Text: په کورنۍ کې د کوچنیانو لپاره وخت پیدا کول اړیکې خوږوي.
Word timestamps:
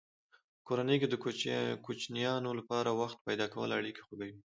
په 0.55 0.61
کورنۍ 0.67 0.97
کې 1.01 1.07
د 1.09 1.15
کوچنیانو 1.85 2.51
لپاره 2.59 2.89
وخت 3.01 3.17
پیدا 3.27 3.45
کول 3.53 3.69
اړیکې 3.79 4.01
خوږوي. 4.05 4.35